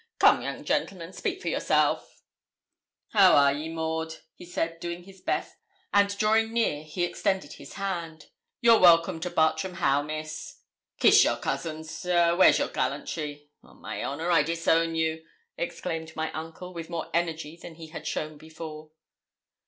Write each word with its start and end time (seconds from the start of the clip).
Come, 0.17 0.41
young 0.41 0.65
gentleman, 0.65 1.13
speak 1.13 1.43
for 1.43 1.47
yourself.' 1.47 2.23
'How 3.09 3.35
are 3.35 3.53
ye, 3.53 3.69
Maud?' 3.69 4.15
he 4.33 4.45
said, 4.45 4.79
doing 4.79 5.03
his 5.03 5.21
best, 5.21 5.55
and 5.93 6.17
drawing 6.17 6.51
near, 6.53 6.81
he 6.83 7.03
extended 7.03 7.53
his 7.53 7.73
hand. 7.73 8.25
'You're 8.61 8.79
welcome 8.79 9.19
to 9.19 9.29
Bartram 9.29 9.75
Haugh, 9.75 10.01
Miss.' 10.01 10.61
'Kiss 10.99 11.23
your 11.23 11.37
cousin, 11.37 11.83
sir. 11.83 12.35
Where's 12.35 12.57
your 12.57 12.69
gallantry? 12.69 13.51
On 13.61 13.79
my 13.79 14.03
honour, 14.03 14.31
I 14.31 14.41
disown 14.41 14.95
you,' 14.95 15.23
exclaimed 15.55 16.15
my 16.15 16.31
uncle, 16.31 16.73
with 16.73 16.89
more 16.89 17.11
energy 17.13 17.55
than 17.55 17.75
he 17.75 17.89
had 17.89 18.07
shown 18.07 18.39
before. 18.39 18.89